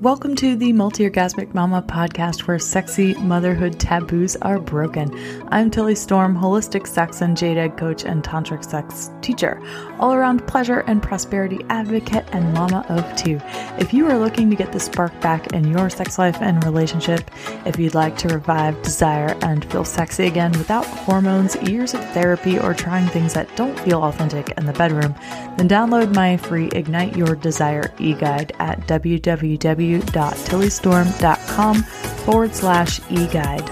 [0.00, 5.14] Welcome to the Multi Orgasmic Mama podcast where sexy motherhood taboos are broken.
[5.48, 9.60] I'm Tilly Storm, holistic sex and jade egg coach and tantric sex teacher,
[9.98, 13.42] all around pleasure and prosperity advocate and mama of two.
[13.78, 17.30] If you are looking to get the spark back in your sex life and relationship,
[17.66, 22.58] if you'd like to revive desire and feel sexy again without hormones, years of therapy,
[22.58, 25.14] or trying things that don't feel authentic in the bedroom,
[25.58, 33.66] then download my free Ignite Your Desire e guide at www www.tillystorm.com forward slash e-guide.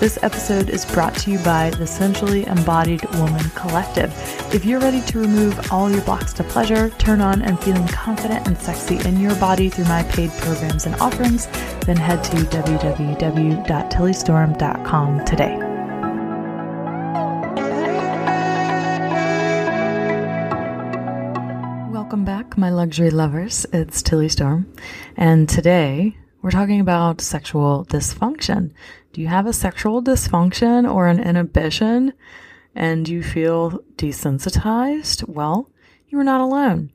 [0.00, 4.12] This episode is brought to you by the Sensually Embodied Woman Collective.
[4.52, 8.48] If you're ready to remove all your blocks to pleasure, turn on and feeling confident
[8.48, 11.46] and sexy in your body through my paid programs and offerings,
[11.86, 15.71] then head to www.tillystorm.com today.
[22.12, 23.64] Welcome back, my luxury lovers.
[23.72, 24.70] It's Tilly Storm.
[25.16, 28.72] And today we're talking about sexual dysfunction.
[29.14, 32.12] Do you have a sexual dysfunction or an inhibition
[32.74, 35.26] and you feel desensitized?
[35.26, 35.70] Well,
[36.08, 36.92] you are not alone.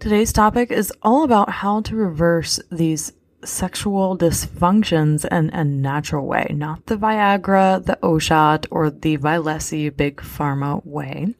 [0.00, 3.12] Today's topic is all about how to reverse these
[3.44, 10.16] sexual dysfunctions in a natural way, not the Viagra, the Oshot, or the Vyleesi big
[10.16, 11.36] pharma way.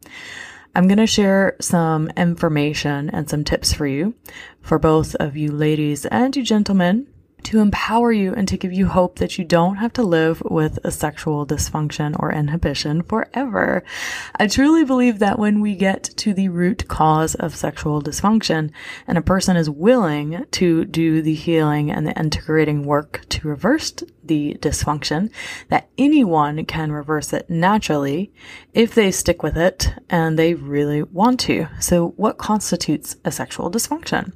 [0.75, 4.15] I'm going to share some information and some tips for you,
[4.62, 7.09] for both of you ladies and you gentlemen,
[7.45, 10.79] to empower you and to give you hope that you don't have to live with
[10.85, 13.83] a sexual dysfunction or inhibition forever.
[14.37, 18.70] I truly believe that when we get to the root cause of sexual dysfunction
[19.07, 23.93] and a person is willing to do the healing and the integrating work to reverse
[24.25, 25.31] the dysfunction,
[25.69, 28.33] that anyone can reverse it naturally
[28.73, 31.67] if they stick with it and they really want to.
[31.81, 34.33] So what constitutes a sexual dysfunction?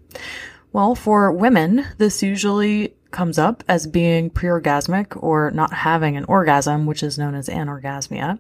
[0.77, 6.85] Well, for women, this usually comes up as being preorgasmic or not having an orgasm,
[6.85, 8.39] which is known as anorgasmia,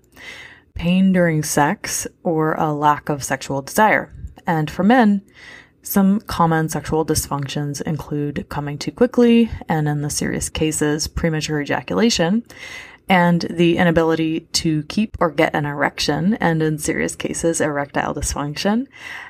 [0.75, 4.12] pain during sex, or a lack of sexual desire.
[4.47, 5.22] And for men,
[5.81, 12.44] some common sexual dysfunctions include coming too quickly, and in the serious cases, premature ejaculation,
[13.09, 18.89] and the inability to keep or get an erection, and in serious cases, erectile dysfunction,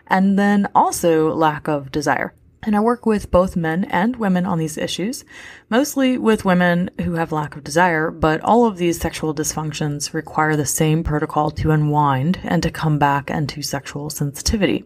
[0.09, 2.35] and then also lack of desire.
[2.67, 5.25] And I work with both men and women on these issues,
[5.71, 10.57] mostly with women who have lack of desire, but all of these sexual dysfunctions require
[10.57, 14.85] the same protocol to unwind and to come back into sexual sensitivity.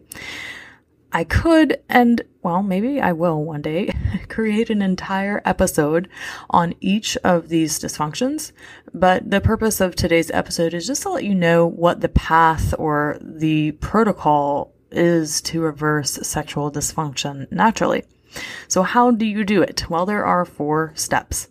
[1.11, 3.93] I could, and well, maybe I will one day,
[4.29, 6.07] create an entire episode
[6.51, 8.51] on each of these dysfunctions.
[8.93, 12.75] But the purpose of today's episode is just to let you know what the path
[12.77, 18.03] or the protocol is to reverse sexual dysfunction naturally.
[18.67, 19.89] So how do you do it?
[19.89, 21.49] Well, there are four steps.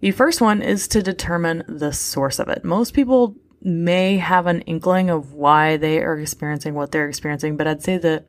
[0.00, 2.64] The first one is to determine the source of it.
[2.64, 7.66] Most people may have an inkling of why they are experiencing what they're experiencing, but
[7.66, 8.26] I'd say that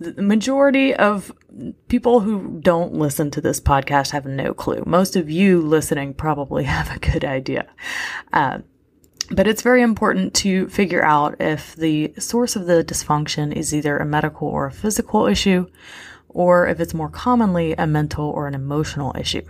[0.00, 1.32] the majority of
[1.88, 4.82] people who don't listen to this podcast have no clue.
[4.86, 7.68] Most of you listening probably have a good idea.
[8.32, 8.58] Uh,
[9.30, 13.98] but it's very important to figure out if the source of the dysfunction is either
[13.98, 15.66] a medical or a physical issue,
[16.28, 19.42] or if it's more commonly a mental or an emotional issue.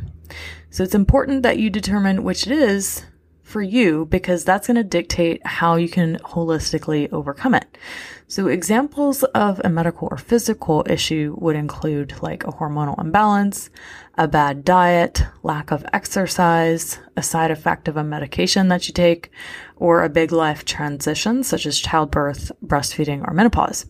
[0.71, 3.05] So it's important that you determine which it is
[3.43, 7.78] for you because that's going to dictate how you can holistically overcome it.
[8.27, 13.71] So examples of a medical or physical issue would include like a hormonal imbalance,
[14.19, 19.31] a bad diet, lack of exercise, a side effect of a medication that you take,
[19.77, 23.87] or a big life transition such as childbirth, breastfeeding, or menopause.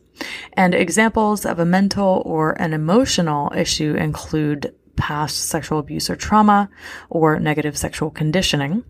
[0.53, 6.69] And examples of a mental or an emotional issue include past sexual abuse or trauma
[7.09, 8.85] or negative sexual conditioning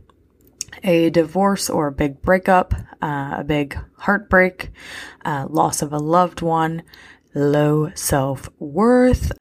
[0.85, 4.71] a divorce or a big breakup, uh, a big heartbreak,
[5.25, 6.83] uh, loss of a loved one,
[7.35, 9.33] low self worth.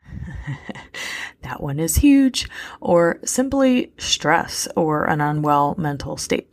[1.42, 2.50] that one is huge,
[2.82, 6.50] or simply stress or an unwell mental state.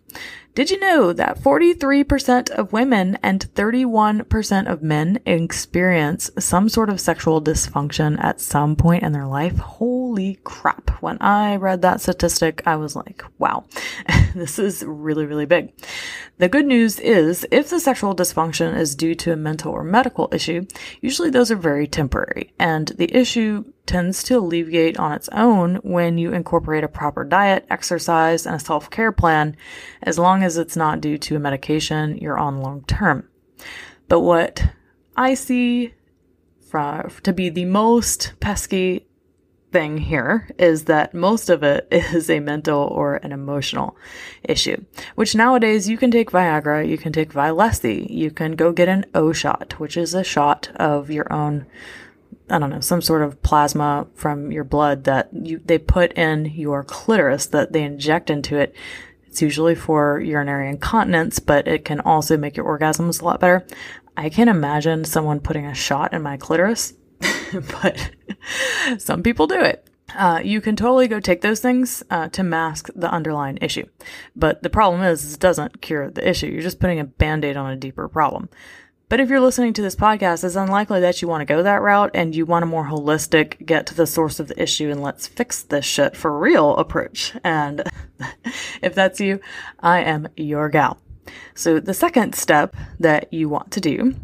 [0.55, 7.01] Did you know that 43% of women and 31% of men experience some sort of
[7.01, 9.59] sexual dysfunction at some point in their life?
[9.59, 11.03] Holy crap.
[11.03, 13.65] When I read that statistic, I was like, wow,
[14.37, 15.73] this is really, really big.
[16.39, 20.29] The good news is if the sexual dysfunction is due to a mental or medical
[20.31, 20.67] issue,
[21.01, 26.19] usually those are very temporary and the issue tends to alleviate on its own when
[26.19, 29.57] you incorporate a proper diet, exercise, and a self care plan,
[30.03, 33.29] as long as it's not due to a medication you're on long term.
[34.09, 34.73] But what
[35.17, 35.95] I see
[36.71, 39.07] for, to be the most pesky
[39.75, 43.97] thing here is that most of it is a mental or an emotional
[44.45, 44.83] issue,
[45.17, 49.05] which nowadays you can take Viagra, you can take Vyleesi, you can go get an
[49.15, 51.67] O shot, which is a shot of your own
[52.55, 56.45] I don't know, some sort of plasma from your blood that you, they put in
[56.47, 58.77] your clitoris that they inject into it.
[59.27, 63.67] It's usually for urinary incontinence, but it can also make your orgasms a lot better.
[64.17, 66.95] I can't imagine someone putting a shot in my clitoris,
[67.83, 68.13] but
[68.99, 69.89] some people do it.
[70.15, 73.87] Uh, you can totally go take those things uh, to mask the underlying issue.
[74.37, 76.47] But the problem is, is, it doesn't cure the issue.
[76.47, 78.49] You're just putting a band aid on a deeper problem.
[79.11, 81.83] But if you're listening to this podcast, it's unlikely that you want to go that
[81.83, 85.03] route and you want a more holistic, get to the source of the issue and
[85.03, 87.35] let's fix this shit for real approach.
[87.45, 87.83] And
[88.83, 89.41] if that's you,
[89.81, 90.99] I am your gal.
[91.55, 94.15] So the second step that you want to do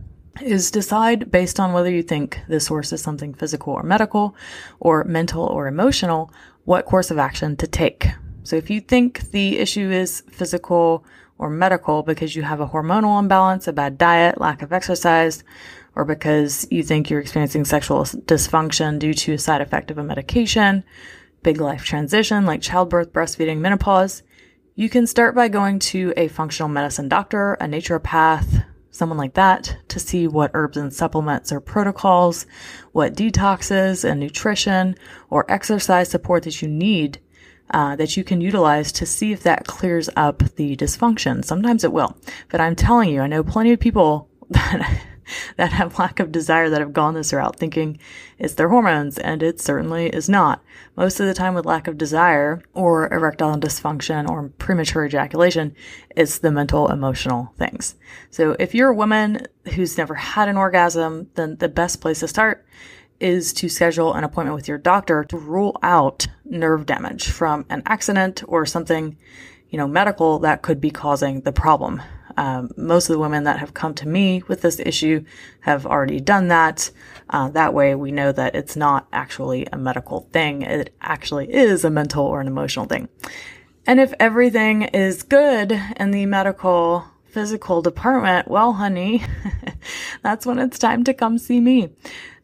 [0.40, 4.34] is decide based on whether you think the source is something physical or medical
[4.80, 6.32] or mental or emotional,
[6.64, 8.06] what course of action to take.
[8.44, 11.04] So if you think the issue is physical
[11.40, 15.42] or medical because you have a hormonal imbalance, a bad diet, lack of exercise,
[15.94, 20.04] or because you think you're experiencing sexual dysfunction due to a side effect of a
[20.04, 20.84] medication,
[21.42, 24.22] big life transition like childbirth, breastfeeding, menopause,
[24.74, 29.78] you can start by going to a functional medicine doctor, a naturopath, someone like that
[29.88, 32.44] to see what herbs and supplements or protocols,
[32.92, 34.94] what detoxes and nutrition
[35.30, 37.18] or exercise support that you need
[37.70, 41.44] uh, that you can utilize to see if that clears up the dysfunction.
[41.44, 42.16] Sometimes it will,
[42.48, 45.00] but I'm telling you, I know plenty of people that
[45.56, 47.98] that have lack of desire that have gone this route thinking
[48.38, 50.62] it's their hormones and it certainly is not.
[50.96, 55.74] Most of the time with lack of desire or erectile dysfunction or premature ejaculation,
[56.16, 57.94] it's the mental emotional things.
[58.30, 62.28] So if you're a woman who's never had an orgasm, then the best place to
[62.28, 62.66] start
[63.20, 67.82] is to schedule an appointment with your doctor to rule out nerve damage from an
[67.86, 69.16] accident or something,
[69.68, 72.02] you know, medical that could be causing the problem.
[72.36, 75.24] Um, most of the women that have come to me with this issue
[75.60, 76.90] have already done that.
[77.28, 80.62] Uh, that way, we know that it's not actually a medical thing.
[80.62, 83.08] It actually is a mental or an emotional thing.
[83.86, 89.22] And if everything is good in the medical physical department, well, honey,
[90.22, 91.90] that's when it's time to come see me.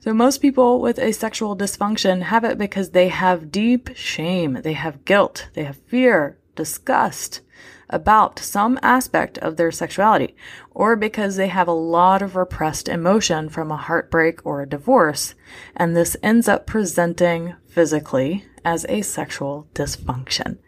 [0.01, 4.75] So most people with a sexual dysfunction have it because they have deep shame, they
[4.75, 7.41] have guilt, they have fear, disgust
[7.89, 10.35] about some aspect of their sexuality,
[10.73, 15.35] or because they have a lot of repressed emotion from a heartbreak or a divorce,
[15.77, 20.59] and this ends up presenting physically as a sexual dysfunction.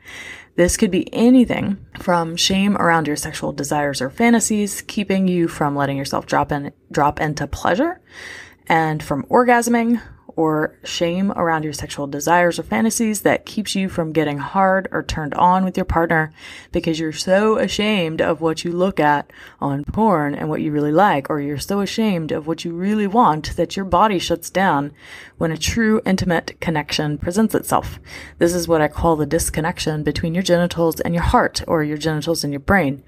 [0.58, 5.76] This could be anything from shame around your sexual desires or fantasies, keeping you from
[5.76, 8.00] letting yourself drop in, drop into pleasure,
[8.66, 10.02] and from orgasming
[10.38, 15.02] or shame around your sexual desires or fantasies that keeps you from getting hard or
[15.02, 16.32] turned on with your partner
[16.70, 19.28] because you're so ashamed of what you look at
[19.60, 23.08] on porn and what you really like, or you're so ashamed of what you really
[23.08, 24.92] want that your body shuts down
[25.38, 27.98] when a true intimate connection presents itself.
[28.38, 31.98] This is what I call the disconnection between your genitals and your heart or your
[31.98, 33.02] genitals and your brain.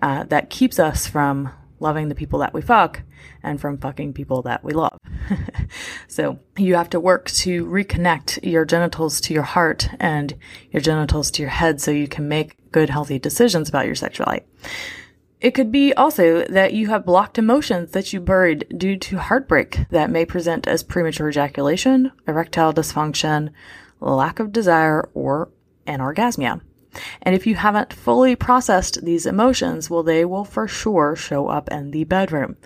[0.00, 1.50] Uh, that keeps us from
[1.80, 3.02] loving the people that we fuck
[3.42, 4.98] and from fucking people that we love.
[6.08, 10.34] so you have to work to reconnect your genitals to your heart and
[10.70, 14.44] your genitals to your head so you can make good, healthy decisions about your sexuality.
[15.40, 19.86] It could be also that you have blocked emotions that you buried due to heartbreak
[19.90, 23.50] that may present as premature ejaculation, erectile dysfunction,
[24.00, 25.50] lack of desire, or
[25.86, 26.60] anorgasmia.
[27.22, 31.68] And if you haven't fully processed these emotions, well, they will for sure show up
[31.70, 32.56] in the bedroom.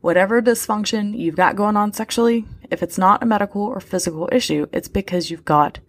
[0.00, 4.66] Whatever dysfunction you've got going on sexually, if it's not a medical or physical issue,
[4.72, 5.80] it's because you've got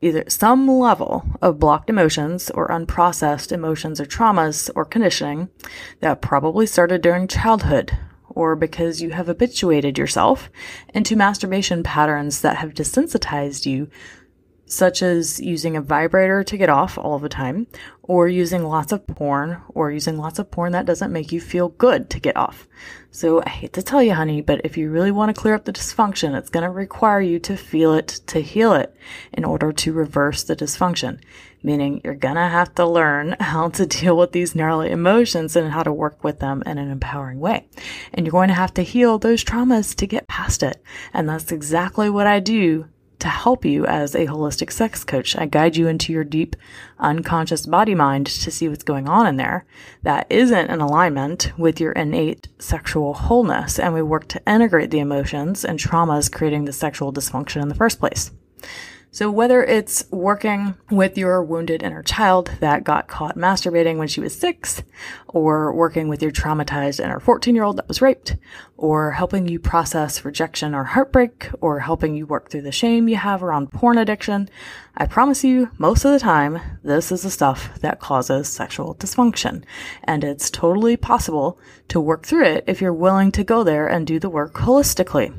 [0.00, 5.48] either some level of blocked emotions or unprocessed emotions or traumas or conditioning
[6.00, 7.96] that probably started during childhood
[8.28, 10.50] or because you have habituated yourself
[10.92, 13.88] into masturbation patterns that have desensitized you
[14.66, 17.66] such as using a vibrator to get off all the time,
[18.02, 21.68] or using lots of porn, or using lots of porn that doesn't make you feel
[21.68, 22.68] good to get off.
[23.10, 25.64] So I hate to tell you, honey, but if you really want to clear up
[25.64, 28.94] the dysfunction, it's going to require you to feel it to heal it
[29.32, 31.20] in order to reverse the dysfunction.
[31.62, 35.72] Meaning you're going to have to learn how to deal with these gnarly emotions and
[35.72, 37.66] how to work with them in an empowering way.
[38.12, 40.82] And you're going to have to heal those traumas to get past it.
[41.14, 42.88] And that's exactly what I do
[43.26, 45.36] to help you as a holistic sex coach.
[45.36, 46.54] I guide you into your deep
[47.00, 49.66] unconscious body mind to see what's going on in there
[50.04, 53.80] that isn't in alignment with your innate sexual wholeness.
[53.80, 57.74] And we work to integrate the emotions and traumas creating the sexual dysfunction in the
[57.74, 58.30] first place.
[59.16, 64.20] So, whether it's working with your wounded inner child that got caught masturbating when she
[64.20, 64.82] was six,
[65.26, 68.36] or working with your traumatized inner 14 year old that was raped,
[68.76, 73.16] or helping you process rejection or heartbreak, or helping you work through the shame you
[73.16, 74.50] have around porn addiction,
[74.94, 79.64] I promise you, most of the time, this is the stuff that causes sexual dysfunction.
[80.04, 81.58] And it's totally possible
[81.88, 85.34] to work through it if you're willing to go there and do the work holistically.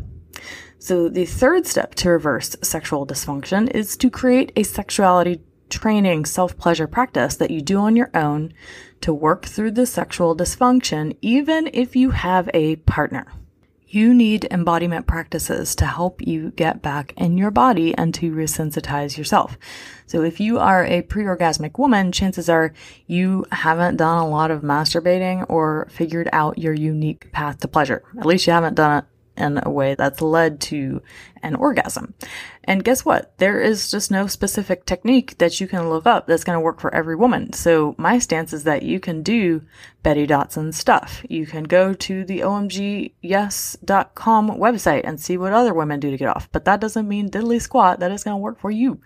[0.79, 6.57] So the third step to reverse sexual dysfunction is to create a sexuality training self
[6.57, 8.53] pleasure practice that you do on your own
[9.01, 13.27] to work through the sexual dysfunction, even if you have a partner.
[13.89, 19.17] You need embodiment practices to help you get back in your body and to resensitize
[19.17, 19.57] yourself.
[20.05, 22.73] So if you are a pre-orgasmic woman, chances are
[23.07, 28.03] you haven't done a lot of masturbating or figured out your unique path to pleasure.
[28.19, 29.05] At least you haven't done it
[29.37, 31.01] in a way that's led to
[31.43, 32.13] an orgasm.
[32.63, 33.37] And guess what?
[33.37, 36.81] There is just no specific technique that you can look up that's going to work
[36.81, 37.53] for every woman.
[37.53, 39.61] So my stance is that you can do
[40.03, 41.25] Betty Dodson stuff.
[41.29, 43.19] You can go to the omgyes.com
[44.49, 46.49] website and see what other women do to get off.
[46.51, 48.99] But that doesn't mean diddly squat that is going to work for you.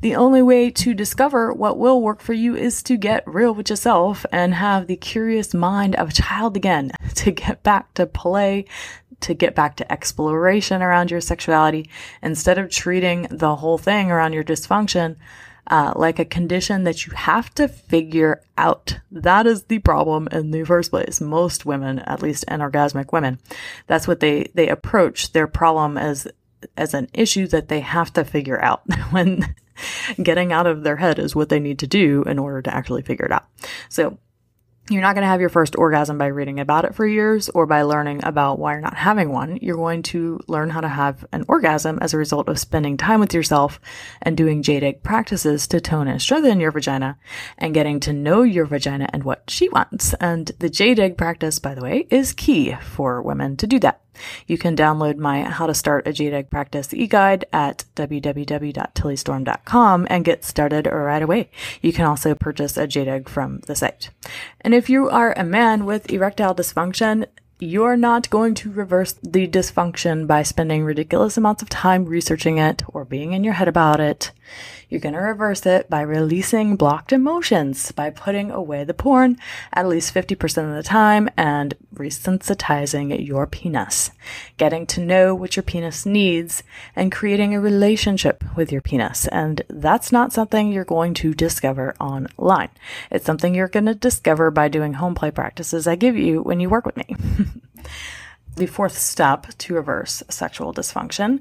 [0.00, 3.70] The only way to discover what will work for you is to get real with
[3.70, 8.64] yourself and have the curious mind of a child again to get back to play
[9.22, 11.88] to get back to exploration around your sexuality
[12.22, 15.16] instead of treating the whole thing around your dysfunction
[15.68, 18.98] uh, like a condition that you have to figure out.
[19.10, 21.20] That is the problem in the first place.
[21.20, 23.38] Most women, at least anorgasmic women,
[23.86, 26.26] that's what they, they approach their problem as,
[26.76, 29.54] as an issue that they have to figure out when
[30.22, 33.02] getting out of their head is what they need to do in order to actually
[33.02, 33.46] figure it out.
[33.88, 34.18] So
[34.90, 37.66] you're not going to have your first orgasm by reading about it for years or
[37.66, 39.58] by learning about why you're not having one.
[39.62, 43.20] You're going to learn how to have an orgasm as a result of spending time
[43.20, 43.80] with yourself
[44.20, 47.16] and doing egg practices to tone and strengthen your vagina
[47.58, 50.14] and getting to know your vagina and what she wants.
[50.14, 54.01] And the egg practice, by the way, is key for women to do that.
[54.46, 60.44] You can download my How to Start a Egg Practice e-guide at www.tillystorm.com and get
[60.44, 61.50] started right away.
[61.80, 64.10] You can also purchase a egg from the site.
[64.60, 67.26] And if you are a man with erectile dysfunction,
[67.58, 72.82] you're not going to reverse the dysfunction by spending ridiculous amounts of time researching it
[72.88, 74.32] or being in your head about it.
[74.88, 79.38] You're going to reverse it by releasing blocked emotions, by putting away the porn
[79.72, 84.10] at least 50% of the time and resensitizing your penis,
[84.58, 86.62] getting to know what your penis needs
[86.94, 89.26] and creating a relationship with your penis.
[89.28, 92.70] And that's not something you're going to discover online.
[93.10, 96.60] It's something you're going to discover by doing home play practices I give you when
[96.60, 97.16] you work with me.
[98.56, 101.40] the fourth step to reverse sexual dysfunction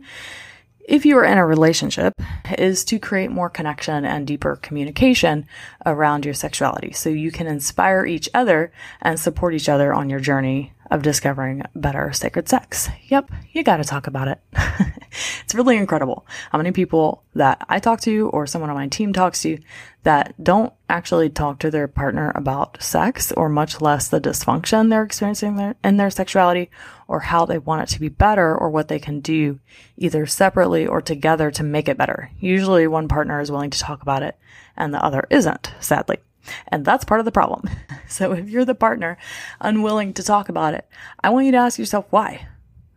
[0.87, 2.13] if you are in a relationship,
[2.57, 5.45] is to create more connection and deeper communication
[5.85, 6.91] around your sexuality.
[6.91, 8.71] So you can inspire each other
[9.01, 12.89] and support each other on your journey of discovering better sacred sex.
[13.07, 14.39] Yep, you gotta talk about it.
[15.43, 19.13] it's really incredible how many people that I talk to or someone on my team
[19.13, 19.57] talks to
[20.03, 25.03] that don't actually talk to their partner about sex or much less the dysfunction they're
[25.03, 26.69] experiencing in their sexuality
[27.07, 29.59] or how they want it to be better or what they can do
[29.97, 32.29] either separately or together to make it better.
[32.39, 34.37] Usually one partner is willing to talk about it
[34.75, 36.17] and the other isn't, sadly.
[36.67, 37.69] And that's part of the problem.
[38.07, 39.17] So if you're the partner
[39.61, 40.85] unwilling to talk about it,
[41.23, 42.45] I want you to ask yourself why.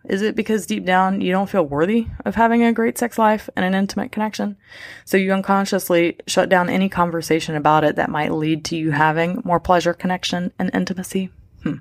[0.08, 3.48] Is it because deep down you don't feel worthy of having a great sex life
[3.54, 4.56] and an intimate connection?
[5.04, 9.40] So you unconsciously shut down any conversation about it that might lead to you having
[9.44, 11.30] more pleasure, connection, and intimacy?
[11.62, 11.76] Hmm.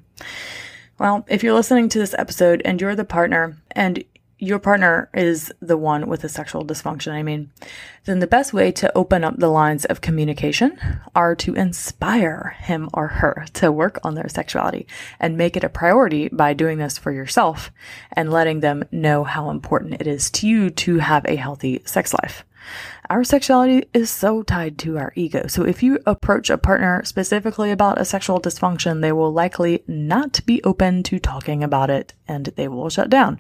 [0.99, 4.03] Well, if you're listening to this episode and you're the partner and
[4.43, 7.49] your partner is the one with a sexual dysfunction, I mean,
[8.03, 10.77] then the best way to open up the lines of communication
[11.15, 14.85] are to inspire him or her to work on their sexuality
[15.17, 17.71] and make it a priority by doing this for yourself
[18.11, 22.13] and letting them know how important it is to you to have a healthy sex
[22.13, 22.43] life.
[23.09, 25.47] Our sexuality is so tied to our ego.
[25.47, 30.39] So if you approach a partner specifically about a sexual dysfunction, they will likely not
[30.45, 33.39] be open to talking about it and they will shut down.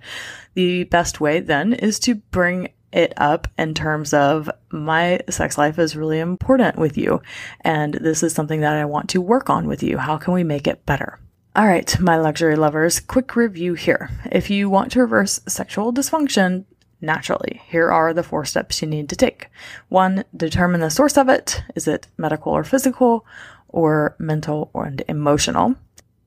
[0.53, 5.79] The best way then is to bring it up in terms of my sex life
[5.79, 7.21] is really important with you.
[7.61, 9.97] And this is something that I want to work on with you.
[9.97, 11.19] How can we make it better?
[11.55, 14.09] All right, my luxury lovers, quick review here.
[14.31, 16.65] If you want to reverse sexual dysfunction,
[17.03, 17.61] naturally.
[17.67, 19.49] Here are the four steps you need to take.
[19.89, 21.61] One, determine the source of it.
[21.75, 23.25] Is it medical or physical
[23.67, 25.75] or mental and emotional?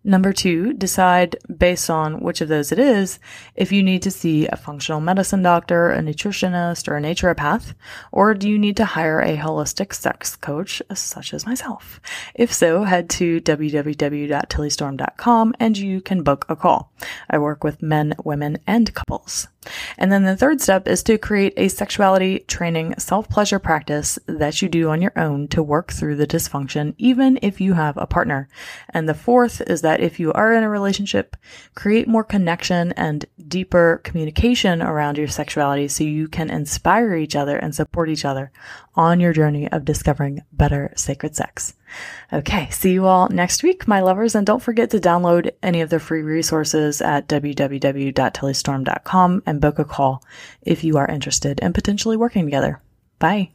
[0.08, 3.18] Number two, decide based on which of those it is
[3.56, 7.74] if you need to see a functional medicine doctor, a nutritionist, or a naturopath,
[8.12, 12.00] or do you need to hire a holistic sex coach such as myself?
[12.36, 16.92] If so, head to www.tillystorm.com and you can book a call.
[17.28, 19.48] I work with men, women, and couples.
[19.98, 24.62] And then the third step is to create a sexuality training self pleasure practice that
[24.62, 28.06] you do on your own to work through the dysfunction, even if you have a
[28.06, 28.48] partner.
[28.90, 31.36] And the fourth is that if you are in a relationship,
[31.74, 37.56] create more connection and deeper communication around your sexuality so you can inspire each other
[37.56, 38.50] and support each other
[38.94, 41.74] on your journey of discovering better sacred sex.
[42.32, 45.90] Okay, see you all next week, my lovers, and don't forget to download any of
[45.90, 50.22] the free resources at www.tillystorm.com and book a call
[50.62, 52.80] if you are interested in potentially working together.
[53.18, 53.50] Bye.